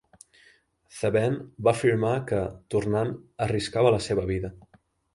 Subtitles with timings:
[0.99, 2.41] Thabane va afirmar que,
[2.77, 3.15] tornant,
[3.49, 4.57] arriscava la seva vida.